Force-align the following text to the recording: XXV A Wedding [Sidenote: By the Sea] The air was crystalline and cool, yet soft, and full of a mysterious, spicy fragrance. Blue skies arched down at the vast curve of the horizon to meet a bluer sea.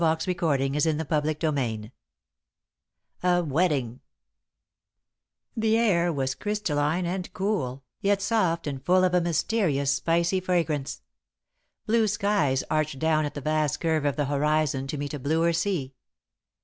XXV 0.01 0.41
A 0.41 0.47
Wedding 0.47 0.79
[Sidenote: 0.79 1.07
By 3.23 3.43
the 3.43 3.69
Sea] 3.69 4.01
The 5.55 5.77
air 5.77 6.11
was 6.11 6.33
crystalline 6.33 7.05
and 7.05 7.31
cool, 7.33 7.83
yet 7.99 8.19
soft, 8.19 8.65
and 8.65 8.83
full 8.83 9.03
of 9.03 9.13
a 9.13 9.21
mysterious, 9.21 9.93
spicy 9.93 10.39
fragrance. 10.39 11.03
Blue 11.85 12.07
skies 12.07 12.63
arched 12.71 12.97
down 12.97 13.25
at 13.25 13.35
the 13.35 13.41
vast 13.41 13.79
curve 13.79 14.05
of 14.05 14.15
the 14.15 14.25
horizon 14.25 14.87
to 14.87 14.97
meet 14.97 15.13
a 15.13 15.19
bluer 15.19 15.53
sea. 15.53 15.93